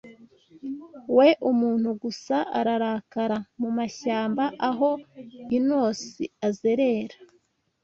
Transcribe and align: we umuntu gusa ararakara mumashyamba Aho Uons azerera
we 1.17 1.29
umuntu 1.51 1.89
gusa 2.03 2.35
ararakara 2.59 3.37
mumashyamba 3.59 4.43
Aho 4.69 4.89
Uons 5.57 6.01
azerera 6.47 7.17